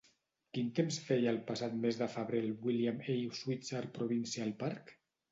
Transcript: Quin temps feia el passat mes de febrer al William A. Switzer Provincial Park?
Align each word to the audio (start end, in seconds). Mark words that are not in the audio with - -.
Quin 0.57 0.69
temps 0.77 0.95
feia 1.09 1.33
el 1.33 1.35
passat 1.49 1.75
mes 1.83 1.99
de 1.99 2.07
febrer 2.13 2.39
al 2.43 2.49
William 2.67 3.03
A. 3.15 3.17
Switzer 3.41 3.83
Provincial 3.99 4.55
Park? 4.65 4.91